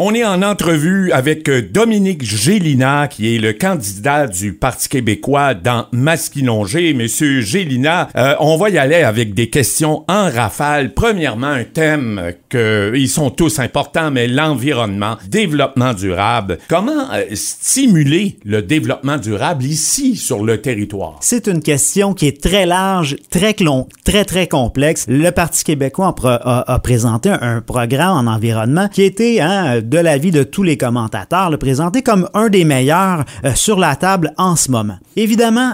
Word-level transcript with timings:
On 0.00 0.14
est 0.14 0.24
en 0.24 0.42
entrevue 0.42 1.10
avec 1.10 1.48
euh, 1.48 1.60
Dominique 1.60 2.22
Gélina, 2.22 3.08
qui 3.08 3.34
est 3.34 3.40
le 3.40 3.52
candidat 3.52 4.28
du 4.28 4.52
Parti 4.52 4.88
québécois 4.88 5.54
dans 5.54 5.86
Masquinongé. 5.90 6.94
Monsieur 6.94 7.40
Gélina, 7.40 8.08
euh, 8.14 8.36
on 8.38 8.56
va 8.56 8.70
y 8.70 8.78
aller 8.78 9.02
avec 9.02 9.34
des 9.34 9.50
questions 9.50 10.04
en 10.06 10.30
rafale. 10.30 10.94
Premièrement, 10.94 11.48
un 11.48 11.64
thème 11.64 12.32
que 12.48 12.92
ils 12.94 13.08
sont 13.08 13.30
tous 13.30 13.58
importants, 13.58 14.12
mais 14.12 14.28
l'environnement, 14.28 15.16
développement 15.26 15.94
durable. 15.94 16.58
Comment 16.68 17.12
euh, 17.12 17.24
stimuler 17.34 18.36
le 18.44 18.62
développement 18.62 19.16
durable 19.16 19.64
ici 19.64 20.14
sur 20.14 20.44
le 20.44 20.62
territoire? 20.62 21.16
C'est 21.22 21.48
une 21.48 21.60
question 21.60 22.14
qui 22.14 22.28
est 22.28 22.40
très 22.40 22.66
large, 22.66 23.16
très 23.30 23.56
long, 23.58 23.88
très 24.04 24.24
très 24.24 24.46
complexe. 24.46 25.06
Le 25.08 25.30
Parti 25.30 25.64
québécois 25.64 26.14
a, 26.22 26.72
a, 26.72 26.78
présenté 26.78 27.30
un, 27.30 27.60
programme 27.62 28.28
en 28.28 28.30
environnement 28.32 28.86
qui 28.86 29.02
était 29.02 29.40
hein, 29.40 29.82
de 29.88 29.98
l'avis 29.98 30.30
de 30.30 30.42
tous 30.42 30.62
les 30.62 30.76
commentateurs, 30.76 31.50
le 31.50 31.56
présenter 31.56 32.02
comme 32.02 32.28
un 32.34 32.48
des 32.48 32.64
meilleurs 32.64 33.24
euh, 33.44 33.54
sur 33.54 33.78
la 33.78 33.96
table 33.96 34.32
en 34.36 34.54
ce 34.54 34.70
moment. 34.70 34.98
Évidemment, 35.16 35.72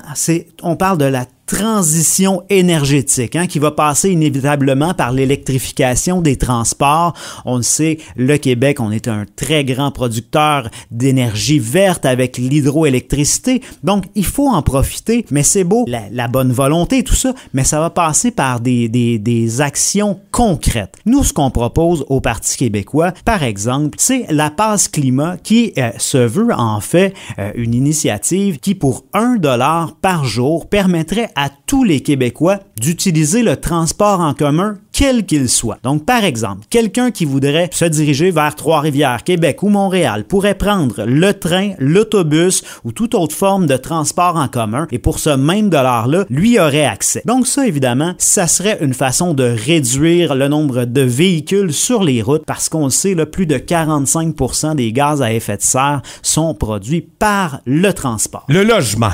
on 0.62 0.76
parle 0.76 0.98
de 0.98 1.04
la 1.04 1.26
transition 1.46 2.42
énergétique 2.48 3.36
hein, 3.36 3.46
qui 3.46 3.58
va 3.58 3.70
passer 3.70 4.10
inévitablement 4.10 4.94
par 4.94 5.12
l'électrification 5.12 6.20
des 6.20 6.36
transports. 6.36 7.14
On 7.44 7.56
le 7.56 7.62
sait, 7.62 7.98
le 8.16 8.36
Québec, 8.38 8.80
on 8.80 8.90
est 8.90 9.08
un 9.08 9.24
très 9.36 9.64
grand 9.64 9.90
producteur 9.90 10.68
d'énergie 10.90 11.58
verte 11.58 12.06
avec 12.06 12.38
l'hydroélectricité. 12.38 13.62
Donc, 13.82 14.04
il 14.14 14.24
faut 14.24 14.48
en 14.48 14.62
profiter, 14.62 15.26
mais 15.30 15.42
c'est 15.42 15.64
beau, 15.64 15.86
la, 15.86 16.28
bonne 16.28 16.52
volonté, 16.52 17.04
tout 17.04 17.14
ça, 17.14 17.34
mais 17.52 17.64
ça 17.64 17.80
va 17.80 17.90
passer 17.90 18.30
par 18.30 18.60
des, 18.60 18.88
des, 18.88 19.18
des 19.18 19.60
actions 19.60 20.20
concrètes. 20.30 20.96
Nous, 21.06 21.24
ce 21.24 21.32
qu'on 21.32 21.50
propose 21.50 22.04
au 22.08 22.20
Parti 22.20 22.56
québécois, 22.56 23.12
par 23.24 23.42
exemple, 23.42 23.96
c'est 23.98 24.26
la 24.30 24.50
passe 24.50 24.88
climat 24.88 25.36
qui 25.42 25.72
euh, 25.78 25.90
se 25.98 26.18
veut 26.18 26.52
en 26.54 26.80
fait 26.80 27.14
euh, 27.38 27.52
une 27.54 27.74
initiative 27.74 28.58
qui, 28.58 28.74
pour 28.74 29.04
un 29.12 29.36
dollar 29.36 29.96
par 30.00 30.24
jour, 30.24 30.68
permettrait 30.68 31.30
à 31.36 31.50
tous 31.66 31.84
les 31.84 32.00
Québécois 32.00 32.60
d'utiliser 32.78 33.42
le 33.42 33.56
transport 33.56 34.20
en 34.20 34.34
commun 34.34 34.78
quel 34.94 35.26
qu'il 35.26 35.48
soit. 35.48 35.78
Donc, 35.82 36.06
par 36.06 36.22
exemple, 36.24 36.66
quelqu'un 36.70 37.10
qui 37.10 37.24
voudrait 37.24 37.68
se 37.72 37.84
diriger 37.84 38.30
vers 38.30 38.54
Trois-Rivières, 38.54 39.24
Québec 39.24 39.62
ou 39.62 39.68
Montréal 39.68 40.24
pourrait 40.24 40.54
prendre 40.54 41.04
le 41.04 41.32
train, 41.34 41.72
l'autobus 41.78 42.62
ou 42.84 42.92
toute 42.92 43.14
autre 43.14 43.34
forme 43.34 43.66
de 43.66 43.76
transport 43.76 44.36
en 44.36 44.46
commun 44.46 44.86
et 44.92 45.00
pour 45.00 45.18
ce 45.18 45.30
même 45.30 45.68
dollar-là, 45.68 46.26
lui 46.30 46.60
aurait 46.60 46.84
accès. 46.84 47.22
Donc 47.24 47.48
ça, 47.48 47.66
évidemment, 47.66 48.14
ça 48.18 48.46
serait 48.46 48.78
une 48.80 48.94
façon 48.94 49.34
de 49.34 49.42
réduire 49.44 50.36
le 50.36 50.46
nombre 50.46 50.84
de 50.84 51.00
véhicules 51.00 51.72
sur 51.72 52.04
les 52.04 52.22
routes 52.22 52.44
parce 52.46 52.68
qu'on 52.68 52.84
le 52.84 52.90
sait, 52.90 53.14
là, 53.14 53.26
plus 53.26 53.46
de 53.46 53.56
45% 53.56 54.76
des 54.76 54.92
gaz 54.92 55.22
à 55.22 55.32
effet 55.32 55.56
de 55.56 55.62
serre 55.62 56.02
sont 56.22 56.54
produits 56.54 57.02
par 57.02 57.60
le 57.66 57.92
transport. 57.92 58.44
Le 58.48 58.62
logement. 58.62 59.10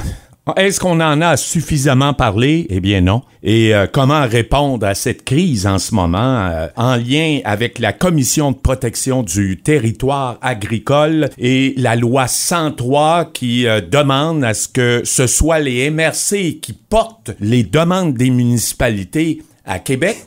Est-ce 0.57 0.81
qu'on 0.81 1.01
en 1.01 1.21
a 1.21 1.37
suffisamment 1.37 2.15
parlé? 2.15 2.67
Eh 2.71 2.81
bien 2.81 3.01
non. 3.01 3.23
Et 3.43 3.75
euh, 3.75 3.87
comment 3.91 4.27
répondre 4.27 4.87
à 4.87 4.95
cette 4.95 5.25
crise 5.25 5.67
en 5.67 5.79
ce 5.79 5.95
moment 5.95 6.19
euh, 6.51 6.67
en 6.77 6.97
lien 6.97 7.41
avec 7.45 7.79
la 7.79 7.93
Commission 7.93 8.53
de 8.53 8.57
protection 8.57 9.23
du 9.23 9.59
territoire 9.63 10.39
agricole 10.43 11.31
et 11.39 11.75
la 11.77 11.97
loi 11.97 12.27
103 12.27 13.31
qui 13.33 13.67
euh, 13.67 13.81
demande 13.81 14.45
à 14.45 14.53
ce 14.53 14.69
que 14.69 15.03
ce 15.05 15.27
soit 15.27 15.59
les 15.59 15.91
MRC 15.91 16.61
qui 16.61 16.73
portent 16.73 17.31
les 17.41 17.63
demandes 17.63 18.15
des 18.15 18.31
municipalités 18.31 19.43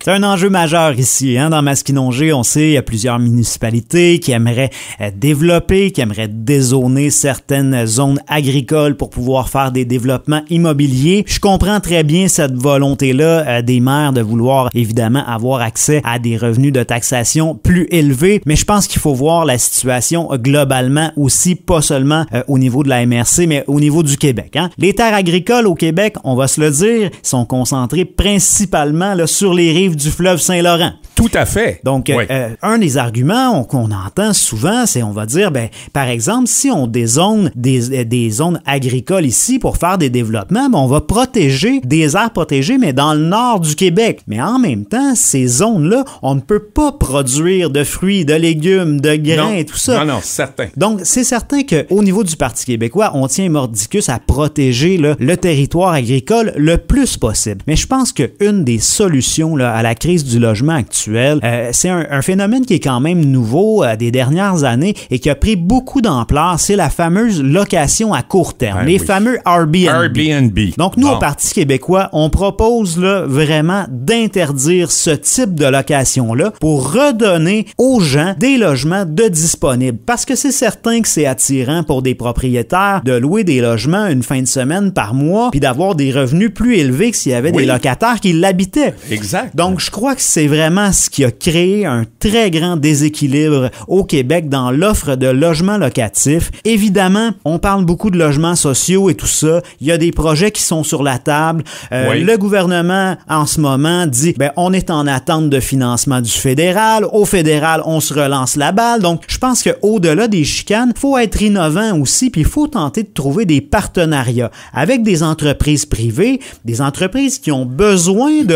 C'est 0.01 0.11
un 0.11 0.23
enjeu 0.23 0.49
majeur 0.49 0.97
ici. 0.97 1.37
Hein? 1.37 1.49
Dans 1.49 1.61
Masquinongé, 1.61 2.31
on 2.31 2.43
sait, 2.43 2.69
il 2.69 2.71
y 2.71 2.77
a 2.77 2.81
plusieurs 2.81 3.19
municipalités 3.19 4.19
qui 4.19 4.31
aimeraient 4.31 4.69
euh, 5.01 5.11
développer, 5.13 5.91
qui 5.91 5.99
aimeraient 5.99 6.29
dézoner 6.29 7.09
certaines 7.09 7.85
zones 7.85 8.21
agricoles 8.29 8.95
pour 8.95 9.09
pouvoir 9.09 9.49
faire 9.49 9.73
des 9.73 9.83
développements 9.83 10.43
immobiliers. 10.49 11.25
Je 11.27 11.41
comprends 11.41 11.81
très 11.81 12.05
bien 12.05 12.29
cette 12.29 12.53
volonté-là 12.53 13.45
euh, 13.45 13.61
des 13.61 13.81
maires 13.81 14.13
de 14.13 14.21
vouloir 14.21 14.69
évidemment 14.73 15.25
avoir 15.27 15.59
accès 15.59 16.01
à 16.05 16.19
des 16.19 16.37
revenus 16.37 16.71
de 16.71 16.83
taxation 16.83 17.53
plus 17.53 17.87
élevés, 17.91 18.41
mais 18.45 18.55
je 18.55 18.63
pense 18.63 18.87
qu'il 18.87 19.01
faut 19.01 19.13
voir 19.13 19.43
la 19.43 19.57
situation 19.57 20.29
globalement 20.35 21.11
aussi, 21.17 21.55
pas 21.55 21.81
seulement 21.81 22.25
euh, 22.33 22.43
au 22.47 22.57
niveau 22.57 22.83
de 22.83 22.89
la 22.89 23.05
MRC, 23.05 23.45
mais 23.47 23.65
au 23.67 23.81
niveau 23.81 24.03
du 24.03 24.15
Québec. 24.15 24.55
Hein? 24.55 24.69
Les 24.77 24.93
terres 24.93 25.13
agricoles 25.13 25.67
au 25.67 25.75
Québec, 25.75 26.15
on 26.23 26.35
va 26.35 26.47
se 26.47 26.61
le 26.61 26.71
dire, 26.71 27.09
sont 27.23 27.43
concentrées 27.43 28.05
principalement 28.05 29.13
là, 29.15 29.27
sur 29.33 29.53
les 29.53 29.71
rives 29.71 29.95
du 29.95 30.09
fleuve 30.09 30.39
Saint-Laurent. 30.39 30.93
Tout 31.15 31.29
à 31.33 31.45
fait. 31.45 31.79
Donc, 31.83 32.09
euh, 32.09 32.49
un 32.61 32.77
des 32.79 32.97
arguments 32.97 33.63
qu'on 33.63 33.91
entend 33.91 34.33
souvent, 34.33 34.85
c'est 34.85 35.03
on 35.03 35.11
va 35.11 35.25
dire, 35.25 35.51
ben, 35.51 35.69
par 35.93 36.07
exemple, 36.07 36.47
si 36.47 36.71
on 36.71 36.87
dézone 36.87 37.51
des, 37.55 37.91
euh, 37.93 38.03
des 38.03 38.29
zones 38.29 38.59
agricoles 38.65 39.25
ici 39.25 39.59
pour 39.59 39.77
faire 39.77 39.97
des 39.97 40.09
développements, 40.09 40.69
ben, 40.69 40.79
on 40.79 40.87
va 40.87 41.01
protéger 41.01 41.81
des 41.81 42.15
aires 42.15 42.31
protégées, 42.31 42.77
mais 42.77 42.93
dans 42.93 43.13
le 43.13 43.21
nord 43.21 43.59
du 43.59 43.75
Québec. 43.75 44.21
Mais 44.27 44.41
en 44.41 44.59
même 44.59 44.85
temps, 44.85 45.13
ces 45.15 45.47
zones-là, 45.47 46.03
on 46.23 46.35
ne 46.35 46.41
peut 46.41 46.63
pas 46.63 46.91
produire 46.91 47.69
de 47.69 47.83
fruits, 47.83 48.25
de 48.25 48.33
légumes, 48.33 48.99
de 48.99 49.15
grains 49.15 49.53
et 49.53 49.65
tout 49.65 49.77
ça. 49.77 50.03
Non, 50.03 50.15
non, 50.15 50.19
certain. 50.21 50.67
Donc, 50.77 51.01
c'est 51.03 51.23
certain 51.23 51.61
qu'au 51.63 52.03
niveau 52.03 52.23
du 52.23 52.35
Parti 52.35 52.65
québécois, 52.65 53.11
on 53.13 53.27
tient 53.27 53.49
Mordicus 53.49 54.09
à 54.09 54.19
protéger 54.19 54.97
le 54.97 55.37
territoire 55.37 55.93
agricole 55.93 56.53
le 56.57 56.77
plus 56.77 57.17
possible. 57.17 57.61
Mais 57.67 57.75
je 57.75 57.87
pense 57.87 58.11
qu'une 58.11 58.63
des 58.63 58.79
solutions 58.79 59.12
là, 59.55 59.73
à 59.73 59.83
la 59.83 59.95
crise 59.95 60.23
du 60.23 60.39
logement 60.39 60.73
actuel, 60.73 61.39
euh, 61.43 61.69
c'est 61.71 61.89
un, 61.89 62.21
phénomène 62.21 62.65
qui 62.65 62.75
est 62.75 62.79
quand 62.79 62.99
même 62.99 63.25
nouveau 63.25 63.83
euh, 63.83 63.95
des 63.95 64.11
dernières 64.11 64.63
années 64.63 64.95
et 65.11 65.19
qui 65.19 65.29
a 65.29 65.35
pris 65.35 65.55
beaucoup 65.55 66.01
d'ampleur. 66.01 66.59
C'est 66.59 66.75
la 66.75 66.89
fameuse 66.89 67.43
location 67.43 68.13
à 68.13 68.21
court 68.21 68.55
terme, 68.55 68.79
ben 68.79 68.87
les 68.87 68.99
fameux 68.99 69.37
Airbnb. 69.45 70.57
Donc 70.77 70.97
nous, 70.97 71.07
au 71.07 71.17
Parti 71.17 71.53
québécois, 71.53 72.09
on 72.13 72.29
propose 72.29 72.97
là, 72.97 73.25
vraiment 73.25 73.85
d'interdire 73.89 74.91
ce 74.91 75.11
type 75.11 75.55
de 75.55 75.65
location-là 75.65 76.51
pour 76.59 76.93
redonner 76.93 77.65
aux 77.77 77.99
gens 77.99 78.35
des 78.39 78.57
logements 78.57 79.05
de 79.05 79.27
disponibles. 79.27 79.97
Parce 80.05 80.25
que 80.25 80.35
c'est 80.35 80.51
certain 80.51 81.01
que 81.01 81.07
c'est 81.07 81.25
attirant 81.25 81.83
pour 81.83 82.01
des 82.01 82.15
propriétaires 82.15 83.01
de 83.03 83.13
louer 83.13 83.43
des 83.43 83.61
logements 83.61 84.07
une 84.07 84.23
fin 84.23 84.41
de 84.41 84.47
semaine 84.47 84.91
par 84.91 85.13
mois 85.13 85.49
puis 85.51 85.59
d'avoir 85.59 85.95
des 85.95 86.11
revenus 86.11 86.51
plus 86.53 86.77
élevés 86.77 87.11
que 87.11 87.17
s'il 87.17 87.31
y 87.31 87.35
avait 87.35 87.51
des 87.51 87.65
locataires 87.65 88.19
qui 88.19 88.33
l'habitaient. 88.33 88.93
Exact. 89.09 89.55
Donc 89.55 89.79
je 89.79 89.91
crois 89.91 90.15
que 90.15 90.21
c'est 90.21 90.47
vraiment 90.47 90.91
ce 90.91 91.09
qui 91.09 91.23
a 91.23 91.31
créé 91.31 91.85
un 91.85 92.05
très 92.19 92.51
grand 92.51 92.77
déséquilibre 92.77 93.69
au 93.87 94.03
Québec 94.03 94.49
dans 94.49 94.71
l'offre 94.71 95.15
de 95.15 95.27
logements 95.27 95.77
locatifs. 95.77 96.51
Évidemment, 96.65 97.31
on 97.45 97.59
parle 97.59 97.85
beaucoup 97.85 98.09
de 98.09 98.17
logements 98.17 98.55
sociaux 98.55 99.09
et 99.09 99.15
tout 99.15 99.27
ça. 99.27 99.61
Il 99.81 99.87
y 99.87 99.91
a 99.91 99.97
des 99.97 100.11
projets 100.11 100.51
qui 100.51 100.61
sont 100.61 100.83
sur 100.83 101.03
la 101.03 101.17
table. 101.17 101.63
Euh, 101.91 102.13
le 102.15 102.37
gouvernement, 102.37 103.17
en 103.29 103.45
ce 103.45 103.59
moment, 103.59 104.05
dit, 104.05 104.33
ben, 104.37 104.51
on 104.55 104.73
est 104.73 104.89
en 104.89 105.07
attente 105.07 105.49
de 105.49 105.59
financement 105.59 106.21
du 106.21 106.31
fédéral. 106.31 107.05
Au 107.11 107.25
fédéral, 107.25 107.81
on 107.85 107.99
se 107.99 108.13
relance 108.13 108.55
la 108.55 108.71
balle. 108.71 109.01
Donc, 109.01 109.23
je 109.27 109.37
pense 109.37 109.63
qu'au-delà 109.63 110.27
des 110.27 110.43
chicanes, 110.43 110.93
faut 110.95 111.17
être 111.17 111.41
innovant 111.41 111.99
aussi, 111.99 112.29
puis 112.29 112.41
il 112.41 112.47
faut 112.47 112.67
tenter 112.67 113.03
de 113.03 113.13
trouver 113.13 113.45
des 113.45 113.61
partenariats 113.61 114.51
avec 114.73 115.03
des 115.03 115.23
entreprises 115.23 115.85
privées, 115.85 116.39
des 116.65 116.81
entreprises 116.81 117.39
qui 117.39 117.51
ont 117.51 117.65
besoin 117.65 118.43
de 118.43 118.55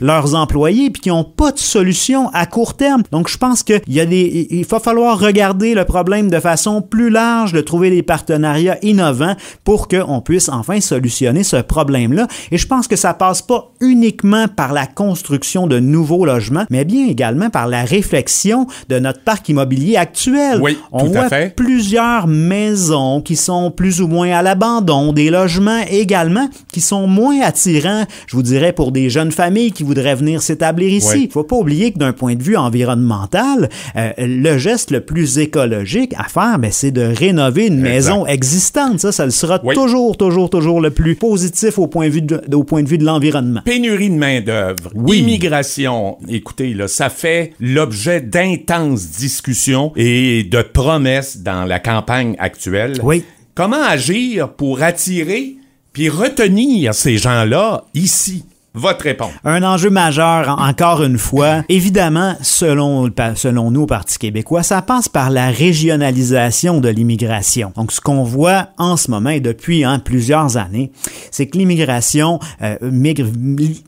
leurs 0.00 0.34
employés, 0.34 0.90
puis 0.90 1.02
qui 1.02 1.08
n'ont 1.08 1.24
pas 1.24 1.52
de 1.52 1.58
solution 1.58 2.28
à 2.32 2.46
court 2.46 2.74
terme. 2.74 3.02
Donc, 3.12 3.28
je 3.28 3.38
pense 3.38 3.62
qu'il 3.62 3.80
y 3.88 4.00
a 4.00 4.06
des, 4.06 4.48
il 4.50 4.64
va 4.64 4.80
falloir 4.80 5.18
regarder 5.18 5.74
le 5.74 5.84
problème 5.84 6.30
de 6.30 6.40
façon 6.40 6.82
plus 6.82 7.10
large, 7.10 7.52
de 7.52 7.60
trouver 7.60 7.90
des 7.90 8.02
partenariats 8.02 8.78
innovants 8.82 9.36
pour 9.64 9.88
qu'on 9.88 10.20
puisse 10.20 10.48
enfin 10.48 10.80
solutionner 10.80 11.42
ce 11.42 11.56
problème-là. 11.56 12.26
Et 12.50 12.58
je 12.58 12.66
pense 12.66 12.88
que 12.88 12.96
ça 12.96 13.14
passe 13.14 13.42
pas 13.42 13.72
uniquement 13.80 14.46
par 14.48 14.72
la 14.72 14.86
construction 14.86 15.66
de 15.66 15.78
nouveaux 15.78 16.24
logements, 16.24 16.64
mais 16.70 16.84
bien 16.84 17.06
également 17.06 17.50
par 17.50 17.66
la 17.66 17.84
réflexion 17.84 18.66
de 18.88 18.98
notre 18.98 19.22
parc 19.22 19.48
immobilier 19.48 19.96
actuel. 19.96 20.60
Oui, 20.60 20.78
On 20.92 21.04
voit 21.04 21.28
plusieurs 21.56 22.26
maisons 22.26 23.20
qui 23.20 23.36
sont 23.36 23.70
plus 23.70 24.00
ou 24.00 24.08
moins 24.08 24.30
à 24.30 24.42
l'abandon, 24.42 25.12
des 25.12 25.30
logements 25.30 25.82
également 25.90 26.48
qui 26.72 26.80
sont 26.80 27.06
moins 27.06 27.40
attirants, 27.40 28.04
je 28.26 28.36
vous 28.36 28.42
dirais, 28.42 28.72
pour 28.72 28.92
des 28.92 29.10
jeunes 29.10 29.32
familles 29.32 29.45
qui 29.72 29.84
voudraient 29.84 30.14
venir 30.14 30.42
s'établir 30.42 30.90
ici 30.90 31.28
faut 31.36 31.44
pas 31.44 31.56
oublier 31.56 31.92
que 31.92 31.98
d'un 31.98 32.14
point 32.14 32.34
de 32.34 32.42
vue 32.42 32.56
environnemental, 32.56 33.68
euh, 33.96 34.10
le 34.16 34.56
geste 34.56 34.90
le 34.90 35.02
plus 35.02 35.38
écologique 35.38 36.14
à 36.16 36.24
faire, 36.24 36.58
ben, 36.58 36.70
c'est 36.72 36.90
de 36.90 37.02
rénover 37.02 37.66
une 37.66 37.80
maison 37.80 38.24
existante. 38.24 39.00
Ça, 39.00 39.12
ça 39.12 39.26
le 39.26 39.30
sera 39.30 39.58
toujours, 39.58 40.16
toujours, 40.16 40.48
toujours 40.48 40.80
le 40.80 40.90
plus 40.90 41.14
positif 41.14 41.78
au 41.78 41.88
point 41.88 42.06
de 42.06 42.12
vue 42.12 42.22
de, 42.22 42.40
au 42.54 42.64
point 42.64 42.82
de 42.82 42.88
vue 42.88 42.96
de 42.96 43.04
l'environnement. 43.04 43.60
Pénurie 43.66 44.08
de 44.08 44.14
main 44.14 44.40
d'œuvre, 44.40 44.92
oui. 44.94 45.18
immigration. 45.18 46.16
Écoutez, 46.26 46.72
là, 46.72 46.88
ça 46.88 47.10
fait 47.10 47.52
l'objet 47.60 48.22
d'intenses 48.22 49.10
discussions 49.10 49.92
et 49.94 50.44
de 50.44 50.62
promesses 50.62 51.38
dans 51.42 51.64
la 51.64 51.78
campagne 51.78 52.34
actuelle. 52.38 52.98
Oui. 53.02 53.24
Comment 53.54 53.82
agir 53.82 54.54
pour 54.54 54.82
attirer 54.82 55.56
puis 55.92 56.08
retenir 56.08 56.94
ces 56.94 57.18
gens-là 57.18 57.84
ici? 57.92 58.44
Votre 58.76 59.04
réponse. 59.04 59.32
Un 59.42 59.62
enjeu 59.62 59.88
majeur, 59.88 60.54
encore 60.60 61.02
une 61.02 61.16
fois. 61.16 61.64
Évidemment, 61.70 62.34
selon, 62.42 63.10
selon 63.34 63.70
nous, 63.70 63.82
au 63.82 63.86
Parti 63.86 64.18
québécois, 64.18 64.62
ça 64.62 64.82
passe 64.82 65.08
par 65.08 65.30
la 65.30 65.46
régionalisation 65.48 66.80
de 66.82 66.90
l'immigration. 66.90 67.72
Donc, 67.74 67.90
ce 67.90 68.02
qu'on 68.02 68.22
voit 68.22 68.68
en 68.76 68.98
ce 68.98 69.10
moment 69.10 69.30
et 69.30 69.40
depuis 69.40 69.82
hein, 69.82 69.98
plusieurs 69.98 70.58
années, 70.58 70.92
c'est 71.30 71.46
que 71.46 71.56
l'immigration 71.56 72.38
euh, 72.60 72.76
migre 72.82 73.28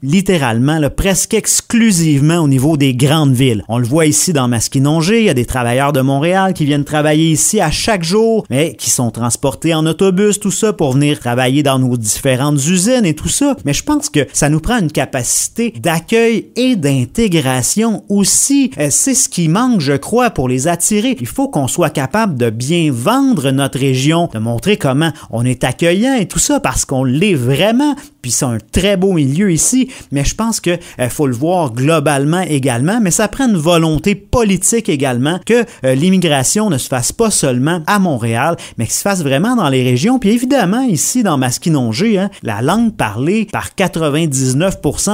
littéralement, 0.02 0.81
presque 0.88 1.35
exclusivement 1.35 2.38
au 2.38 2.49
niveau 2.49 2.79
des 2.79 2.94
grandes 2.94 3.35
villes. 3.35 3.64
On 3.69 3.76
le 3.76 3.87
voit 3.87 4.06
ici 4.06 4.32
dans 4.32 4.49
Masquinongé, 4.49 5.19
il 5.19 5.25
y 5.26 5.31
a 5.31 5.35
des 5.35 5.44
travailleurs 5.44 5.93
de 5.93 6.00
Montréal 6.00 6.55
qui 6.55 6.64
viennent 6.64 6.85
travailler 6.85 7.31
ici 7.31 7.61
à 7.61 7.70
chaque 7.70 8.05
jour, 8.05 8.46
mais 8.49 8.75
qui 8.75 8.88
sont 8.88 9.11
transportés 9.11 9.75
en 9.75 9.85
autobus, 9.85 10.40
tout 10.40 10.50
ça, 10.50 10.73
pour 10.73 10.93
venir 10.93 11.20
travailler 11.20 11.62
dans 11.62 11.79
nos 11.79 11.99
différentes 11.99 12.67
usines 12.67 13.05
et 13.05 13.14
tout 13.14 13.29
ça. 13.29 13.55
Mais 13.67 13.75
je 13.75 13.85
pense 13.85 14.08
que 14.08 14.26
ça 14.32 14.49
nous 14.49 14.61
prend 14.61 14.77
une 14.78 14.90
capacité 14.90 15.72
d'accueil 15.78 16.48
et 16.56 16.76
d'intégration 16.76 18.04
aussi. 18.08 18.70
Euh, 18.78 18.88
c'est 18.90 19.14
ce 19.14 19.28
qui 19.28 19.48
manque, 19.48 19.80
je 19.80 19.94
crois, 19.94 20.30
pour 20.30 20.48
les 20.48 20.69
attirer. 20.69 21.16
Il 21.20 21.26
faut 21.26 21.48
qu'on 21.48 21.69
soit 21.69 21.90
capable 21.90 22.36
de 22.36 22.50
bien 22.50 22.90
vendre 22.92 23.50
notre 23.50 23.78
région, 23.78 24.28
de 24.32 24.38
montrer 24.38 24.76
comment 24.76 25.12
on 25.30 25.44
est 25.44 25.64
accueillant 25.64 26.14
et 26.14 26.26
tout 26.26 26.38
ça 26.38 26.60
parce 26.60 26.84
qu'on 26.84 27.04
l'est 27.04 27.34
vraiment. 27.34 27.94
Puis 28.22 28.30
c'est 28.32 28.44
un 28.44 28.58
très 28.72 28.96
beau 28.96 29.12
milieu 29.12 29.50
ici, 29.52 29.90
mais 30.12 30.25
je 30.25 30.34
pense 30.34 30.60
que 30.60 30.78
euh, 30.98 31.08
faut 31.08 31.26
le 31.26 31.34
voir 31.34 31.72
globalement 31.72 32.40
également. 32.40 33.00
Mais 33.00 33.10
ça 33.10 33.28
prend 33.28 33.48
une 33.48 33.56
volonté 33.56 34.14
politique 34.14 34.88
également 34.88 35.38
que 35.44 35.64
euh, 35.84 35.94
l'immigration 35.94 36.70
ne 36.70 36.78
se 36.78 36.88
fasse 36.88 37.12
pas 37.12 37.30
seulement 37.30 37.82
à 37.86 37.98
Montréal, 37.98 38.56
mais 38.76 38.84
qu'il 38.84 38.94
se 38.94 39.02
fasse 39.02 39.22
vraiment 39.22 39.56
dans 39.56 39.69
les 39.69 39.82
régions. 39.82 40.19
Puis 40.19 40.30
évidemment 40.30 40.82
ici 40.82 41.22
dans 41.22 41.38
Masquinongé, 41.38 42.19
hein, 42.19 42.30
la 42.42 42.62
langue 42.62 42.94
parlée 42.94 43.46
par 43.50 43.70
99% 43.76 44.68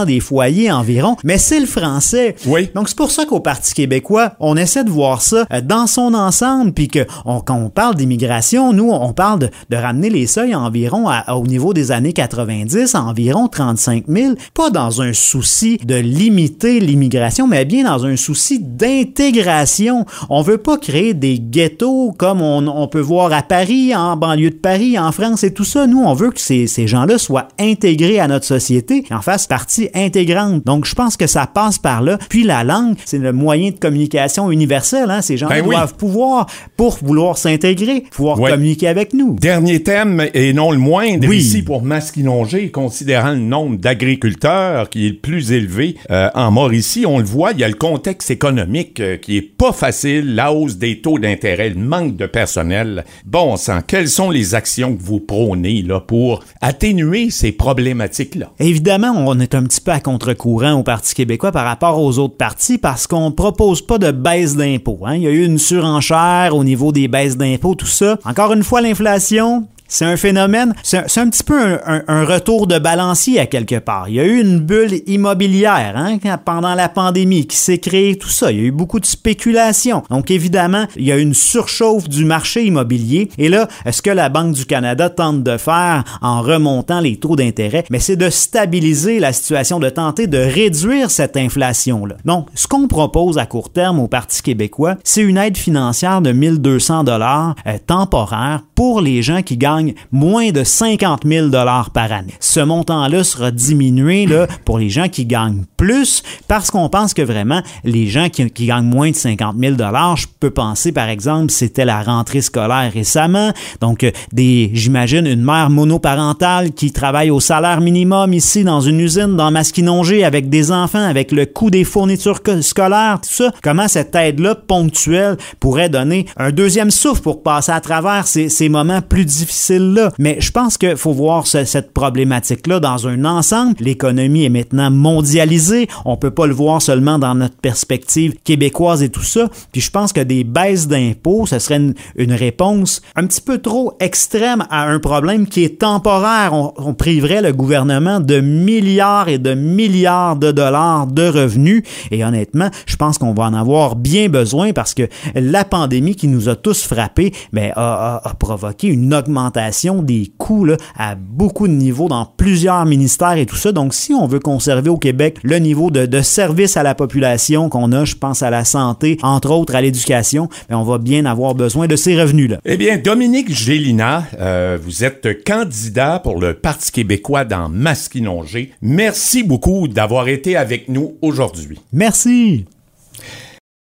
des 0.06 0.20
foyers 0.20 0.70
environ, 0.70 1.16
mais 1.24 1.38
c'est 1.38 1.60
le 1.60 1.66
français. 1.66 2.36
Oui. 2.46 2.70
Donc 2.74 2.88
c'est 2.88 2.96
pour 2.96 3.10
ça 3.10 3.24
qu'au 3.26 3.40
Parti 3.40 3.74
québécois, 3.74 4.32
on 4.40 4.56
essaie 4.56 4.84
de 4.84 4.90
voir 4.90 5.22
ça 5.22 5.46
euh, 5.52 5.60
dans 5.60 5.86
son 5.86 6.14
ensemble, 6.14 6.72
puis 6.72 6.88
que 6.88 7.06
on, 7.24 7.40
quand 7.40 7.56
on 7.56 7.70
parle 7.70 7.94
d'immigration, 7.94 8.72
nous 8.72 8.90
on 8.90 9.12
parle 9.12 9.40
de, 9.40 9.50
de, 9.70 9.76
ramener 9.76 10.10
les 10.10 10.26
seuils 10.26 10.54
environ 10.54 11.08
à, 11.08 11.34
au 11.34 11.46
niveau 11.46 11.74
des 11.74 11.92
années 11.92 12.12
90, 12.12 12.94
à 12.94 13.02
environ 13.02 13.48
35 13.48 14.04
000, 14.08 14.34
pas 14.54 14.70
dans 14.70 15.02
un 15.02 15.12
souci 15.12 15.78
de 15.84 15.96
limiter 15.96 16.80
l'immigration, 16.80 17.46
mais 17.46 17.64
bien 17.64 17.84
dans 17.84 18.06
un 18.06 18.16
souci 18.16 18.58
d'intégration. 18.60 20.06
On 20.30 20.42
veut 20.42 20.58
pas 20.58 20.78
créer 20.78 21.14
des 21.14 21.38
ghettos 21.38 22.12
comme 22.16 22.40
on, 22.40 22.66
on, 22.66 22.88
peut 22.88 23.00
voir 23.00 23.32
à 23.32 23.42
Paris, 23.42 23.94
en 23.94 24.16
banlieue 24.16 24.50
de 24.50 24.56
Paris, 24.56 24.98
en 24.98 25.12
France 25.12 25.44
et 25.44 25.52
tout 25.52 25.64
ça. 25.64 25.86
Nous, 25.86 26.02
on 26.02 26.14
veut 26.14 26.30
que 26.30 26.40
ces, 26.40 26.66
ces 26.66 26.86
gens-là 26.86 27.18
soient 27.18 27.48
intégrés 27.58 28.20
à 28.20 28.28
notre 28.28 28.46
société 28.46 29.04
et 29.08 29.14
en 29.14 29.22
fassent 29.22 29.43
partie 29.46 29.88
intégrante. 29.94 30.64
Donc, 30.64 30.86
je 30.86 30.94
pense 30.94 31.16
que 31.16 31.26
ça 31.26 31.46
passe 31.46 31.78
par 31.78 32.02
là. 32.02 32.18
Puis 32.28 32.44
la 32.44 32.64
langue, 32.64 32.96
c'est 33.04 33.18
le 33.18 33.32
moyen 33.32 33.70
de 33.70 33.78
communication 33.78 34.50
universel. 34.50 35.10
Hein? 35.10 35.22
Ces 35.22 35.36
gens 35.36 35.48
ben 35.48 35.62
doivent 35.62 35.94
pouvoir, 35.94 36.46
pour 36.76 36.98
vouloir 37.02 37.38
s'intégrer, 37.38 38.04
pouvoir 38.10 38.40
ouais. 38.40 38.50
communiquer 38.50 38.88
avec 38.88 39.12
nous. 39.12 39.36
Dernier 39.40 39.82
thème, 39.82 40.22
et 40.34 40.52
non 40.52 40.70
le 40.70 40.78
moindre, 40.78 41.28
oui. 41.28 41.38
ici 41.38 41.62
pour 41.62 41.82
Masquinongé, 41.82 42.70
considérant 42.70 43.32
le 43.32 43.38
nombre 43.38 43.76
d'agriculteurs 43.76 44.88
qui 44.88 45.06
est 45.06 45.10
le 45.10 45.18
plus 45.18 45.52
élevé 45.52 45.96
euh, 46.10 46.28
en 46.34 46.50
Mauricie, 46.50 47.06
on 47.06 47.18
le 47.18 47.24
voit, 47.24 47.52
il 47.52 47.60
y 47.60 47.64
a 47.64 47.68
le 47.68 47.74
contexte 47.74 48.30
économique 48.30 49.00
euh, 49.00 49.16
qui 49.16 49.36
est 49.36 49.42
pas 49.42 49.72
facile, 49.72 50.34
la 50.34 50.52
hausse 50.52 50.76
des 50.76 51.00
taux 51.00 51.18
d'intérêt, 51.18 51.70
le 51.70 51.80
manque 51.80 52.16
de 52.16 52.26
personnel. 52.26 53.04
Bon 53.24 53.56
sang, 53.56 53.80
quelles 53.86 54.08
sont 54.08 54.30
les 54.30 54.54
actions 54.54 54.94
que 54.96 55.02
vous 55.02 55.20
prônez 55.20 55.82
là, 55.82 56.00
pour 56.00 56.44
atténuer 56.60 57.30
ces 57.30 57.52
problématiques-là? 57.52 58.52
Évidemment, 58.58 59.12
on 59.16 59.23
est 59.40 59.54
un 59.54 59.62
petit 59.64 59.80
peu 59.80 59.92
à 59.92 60.00
contre-courant 60.00 60.72
au 60.72 60.82
Parti 60.82 61.14
québécois 61.14 61.52
par 61.52 61.64
rapport 61.64 62.00
aux 62.00 62.18
autres 62.18 62.36
partis 62.36 62.78
parce 62.78 63.06
qu'on 63.06 63.32
propose 63.32 63.80
pas 63.80 63.98
de 63.98 64.10
baisse 64.10 64.56
d'impôts. 64.56 65.00
Hein? 65.04 65.16
Il 65.16 65.22
y 65.22 65.26
a 65.26 65.30
eu 65.30 65.44
une 65.44 65.58
surenchère 65.58 66.54
au 66.54 66.64
niveau 66.64 66.92
des 66.92 67.08
baisses 67.08 67.36
d'impôts, 67.36 67.74
tout 67.74 67.86
ça. 67.86 68.18
Encore 68.24 68.52
une 68.52 68.62
fois, 68.62 68.80
l'inflation, 68.80 69.66
c'est 69.88 70.04
un 70.04 70.16
phénomène, 70.16 70.74
c'est 70.82 71.18
un, 71.18 71.28
petit 71.28 71.42
peu 71.42 71.78
un, 71.84 72.24
retour 72.24 72.66
de 72.66 72.78
balancier 72.78 73.38
à 73.38 73.46
quelque 73.46 73.78
part. 73.78 74.08
Il 74.08 74.14
y 74.14 74.20
a 74.20 74.24
eu 74.24 74.40
une 74.40 74.58
bulle 74.58 75.02
immobilière 75.06 75.94
hein, 75.96 76.18
pendant 76.44 76.74
la 76.74 76.88
pandémie 76.88 77.46
qui 77.46 77.56
s'est 77.56 77.78
créée, 77.78 78.16
tout 78.16 78.28
ça. 78.28 78.50
Il 78.50 78.58
y 78.58 78.60
a 78.60 78.64
eu 78.64 78.70
beaucoup 78.72 79.00
de 79.00 79.06
spéculation. 79.06 80.02
Donc 80.10 80.30
évidemment, 80.30 80.86
il 80.96 81.04
y 81.04 81.12
a 81.12 81.16
une 81.16 81.34
surchauffe 81.34 82.08
du 82.08 82.24
marché 82.24 82.64
immobilier. 82.64 83.28
Et 83.38 83.48
là, 83.48 83.68
ce 83.90 84.02
que 84.02 84.10
la 84.10 84.28
Banque 84.28 84.54
du 84.54 84.66
Canada 84.66 85.10
tente 85.10 85.42
de 85.42 85.56
faire 85.56 86.04
en 86.22 86.42
remontant 86.42 87.00
les 87.00 87.16
taux 87.16 87.36
d'intérêt, 87.36 87.84
mais 87.90 88.00
c'est 88.00 88.16
de 88.16 88.30
stabiliser 88.30 89.20
la 89.20 89.32
situation, 89.32 89.78
de 89.78 89.90
tenter 89.90 90.26
de 90.26 90.38
réduire 90.38 91.10
cette 91.10 91.36
inflation-là. 91.36 92.16
Donc, 92.24 92.48
ce 92.54 92.66
qu'on 92.66 92.88
propose 92.88 93.38
à 93.38 93.46
court 93.46 93.70
terme 93.70 94.00
au 94.00 94.08
Parti 94.08 94.42
québécois, 94.42 94.96
c'est 95.04 95.22
une 95.22 95.36
aide 95.36 95.56
financière 95.56 96.20
de 96.20 96.32
1200 96.32 97.04
dollars 97.04 97.54
euh, 97.66 97.78
temporaire 97.86 98.62
pour 98.74 99.00
les 99.00 99.22
gens 99.22 99.42
qui 99.42 99.56
gagnent 99.56 99.83
moins 100.12 100.50
de 100.50 100.64
50 100.64 101.22
000 101.26 101.48
dollars 101.48 101.90
par 101.90 102.12
année. 102.12 102.34
Ce 102.40 102.60
montant-là 102.60 103.24
sera 103.24 103.50
diminué 103.50 104.26
là, 104.26 104.46
pour 104.64 104.78
les 104.78 104.88
gens 104.88 105.08
qui 105.08 105.26
gagnent 105.26 105.64
plus 105.76 106.22
parce 106.48 106.70
qu'on 106.70 106.88
pense 106.88 107.14
que 107.14 107.22
vraiment 107.22 107.62
les 107.84 108.06
gens 108.06 108.28
qui, 108.28 108.48
qui 108.50 108.66
gagnent 108.66 108.86
moins 108.86 109.10
de 109.10 109.16
50 109.16 109.56
000 109.58 109.74
dollars, 109.76 110.16
je 110.16 110.26
peux 110.40 110.50
penser 110.50 110.92
par 110.92 111.08
exemple 111.08 111.50
c'était 111.50 111.84
la 111.84 112.02
rentrée 112.02 112.40
scolaire 112.40 112.90
récemment, 112.92 113.52
donc 113.80 114.06
des 114.32 114.70
j'imagine 114.72 115.26
une 115.26 115.42
mère 115.42 115.70
monoparentale 115.70 116.72
qui 116.72 116.92
travaille 116.92 117.30
au 117.30 117.40
salaire 117.40 117.80
minimum 117.80 118.32
ici 118.32 118.64
dans 118.64 118.80
une 118.80 119.00
usine 119.00 119.36
dans 119.36 119.50
Masquinongé 119.50 120.24
avec 120.24 120.48
des 120.48 120.72
enfants, 120.72 121.04
avec 121.04 121.32
le 121.32 121.46
coût 121.46 121.70
des 121.70 121.84
fournitures 121.84 122.40
scolaires, 122.60 123.20
tout 123.22 123.32
ça. 123.32 123.52
Comment 123.62 123.88
cette 123.88 124.14
aide-là 124.14 124.54
ponctuelle 124.54 125.36
pourrait 125.60 125.88
donner 125.88 126.26
un 126.36 126.50
deuxième 126.50 126.90
souffle 126.90 127.22
pour 127.22 127.42
passer 127.42 127.72
à 127.72 127.80
travers 127.80 128.26
ces, 128.26 128.48
ces 128.48 128.68
moments 128.68 129.02
plus 129.02 129.24
difficiles? 129.24 129.63
Là. 129.70 130.12
Mais 130.18 130.36
je 130.40 130.50
pense 130.50 130.78
qu'il 130.78 130.96
faut 130.96 131.12
voir 131.12 131.46
ce, 131.46 131.64
cette 131.64 131.92
problématique-là 131.92 132.80
dans 132.80 133.08
un 133.08 133.24
ensemble. 133.24 133.74
L'économie 133.80 134.44
est 134.44 134.50
maintenant 134.50 134.90
mondialisée. 134.90 135.88
On 136.04 136.16
peut 136.16 136.30
pas 136.30 136.46
le 136.46 136.54
voir 136.54 136.82
seulement 136.82 137.18
dans 137.18 137.34
notre 137.34 137.56
perspective 137.56 138.34
québécoise 138.44 139.02
et 139.02 139.08
tout 139.08 139.22
ça. 139.22 139.48
Puis 139.72 139.80
je 139.80 139.90
pense 139.90 140.12
que 140.12 140.20
des 140.20 140.44
baisses 140.44 140.88
d'impôts, 140.88 141.46
ce 141.46 141.58
serait 141.58 141.80
une, 142.16 142.32
réponse 142.34 143.00
un 143.14 143.26
petit 143.26 143.40
peu 143.40 143.58
trop 143.58 143.96
extrême 144.00 144.64
à 144.70 144.88
un 144.88 144.98
problème 144.98 145.46
qui 145.46 145.64
est 145.64 145.80
temporaire. 145.80 146.52
On, 146.52 146.94
priverait 146.94 147.42
le 147.42 147.52
gouvernement 147.52 148.20
de 148.20 148.40
milliards 148.40 149.28
et 149.28 149.38
de 149.38 149.54
milliards 149.54 150.36
de 150.36 150.52
dollars 150.52 151.06
de 151.06 151.26
revenus. 151.26 151.82
Et 152.10 152.24
honnêtement, 152.24 152.70
je 152.86 152.96
pense 152.96 153.18
qu'on 153.18 153.34
va 153.34 153.44
en 153.44 153.54
avoir 153.54 153.96
bien 153.96 154.28
besoin 154.28 154.72
parce 154.72 154.94
que 154.94 155.08
la 155.34 155.64
pandémie 155.64 156.14
qui 156.14 156.28
nous 156.28 156.48
a 156.48 156.56
tous 156.56 156.84
frappés 156.84 157.32
ben, 157.52 157.72
a 157.74 158.32
provoqué 158.38 158.88
une 158.88 159.12
augmentation 159.12 159.53
des 160.02 160.32
coûts 160.38 160.64
là, 160.64 160.76
à 160.96 161.14
beaucoup 161.14 161.68
de 161.68 161.72
niveaux 161.72 162.08
dans 162.08 162.26
plusieurs 162.26 162.84
ministères 162.86 163.36
et 163.36 163.46
tout 163.46 163.56
ça. 163.56 163.72
Donc, 163.72 163.94
si 163.94 164.12
on 164.12 164.26
veut 164.26 164.40
conserver 164.40 164.90
au 164.90 164.98
Québec 164.98 165.38
le 165.42 165.58
niveau 165.58 165.90
de, 165.90 166.06
de 166.06 166.20
service 166.20 166.76
à 166.76 166.82
la 166.82 166.94
population 166.94 167.68
qu'on 167.68 167.92
a, 167.92 168.04
je 168.04 168.14
pense 168.14 168.42
à 168.42 168.50
la 168.50 168.64
santé, 168.64 169.18
entre 169.22 169.50
autres 169.50 169.74
à 169.74 169.80
l'éducation, 169.80 170.48
ben, 170.68 170.76
on 170.76 170.84
va 170.84 170.98
bien 170.98 171.24
avoir 171.24 171.54
besoin 171.54 171.86
de 171.86 171.96
ces 171.96 172.20
revenus-là. 172.20 172.58
Eh 172.64 172.76
bien, 172.76 172.98
Dominique 172.98 173.52
Gélina, 173.54 174.24
euh, 174.40 174.78
vous 174.82 175.04
êtes 175.04 175.44
candidat 175.44 176.18
pour 176.18 176.40
le 176.40 176.54
Parti 176.54 176.92
québécois 176.92 177.44
dans 177.44 177.68
Masquinongé. 177.68 178.72
Merci 178.82 179.42
beaucoup 179.42 179.88
d'avoir 179.88 180.28
été 180.28 180.56
avec 180.56 180.88
nous 180.88 181.14
aujourd'hui. 181.22 181.78
Merci. 181.92 182.64